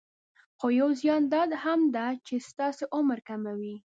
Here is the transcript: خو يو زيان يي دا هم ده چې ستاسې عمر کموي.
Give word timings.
خو 0.57 0.67
يو 0.79 0.87
زيان 0.99 1.23
يي 1.33 1.43
دا 1.51 1.59
هم 1.65 1.81
ده 1.95 2.05
چې 2.25 2.35
ستاسې 2.49 2.83
عمر 2.95 3.19
کموي. 3.27 3.75